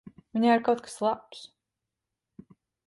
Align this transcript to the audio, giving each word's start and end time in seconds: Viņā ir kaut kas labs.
Viņā 0.37 0.55
ir 0.59 0.63
kaut 0.69 0.81
kas 0.87 0.95
labs. 1.07 1.45